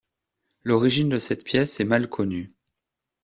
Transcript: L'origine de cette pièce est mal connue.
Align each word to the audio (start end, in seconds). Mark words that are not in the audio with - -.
L'origine 0.63 1.09
de 1.09 1.19
cette 1.19 1.43
pièce 1.43 1.79
est 1.79 1.83
mal 1.83 2.09
connue. 2.09 2.47